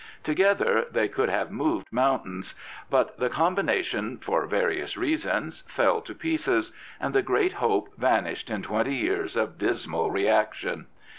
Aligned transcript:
Together 0.23 0.87
they 0.89 1.07
could 1.07 1.29
have 1.29 1.51
moved 1.51 1.85
mountains. 1.91 2.55
But 2.89 3.19
the 3.19 3.29
combination, 3.29 4.17
for 4.17 4.47
various 4.47 4.97
reasons, 4.97 5.61
fell 5.67 6.01
to 6.01 6.15
pieces, 6.15 6.71
and 6.99 7.13
the 7.13 7.21
great 7.21 7.53
hope 7.53 7.89
vanished 7.97 8.49
in 8.49 8.63
twenty 8.63 8.95
years 8.95 9.37
of 9.37 9.59
dismal 9.59 10.09
reaction. 10.09 10.87